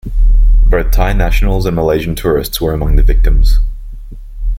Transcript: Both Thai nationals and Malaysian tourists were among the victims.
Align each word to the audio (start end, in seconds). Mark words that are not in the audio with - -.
Both 0.65 0.89
Thai 0.89 1.13
nationals 1.13 1.67
and 1.67 1.75
Malaysian 1.75 2.15
tourists 2.15 2.59
were 2.59 2.73
among 2.73 2.95
the 2.95 3.03
victims. 3.03 3.59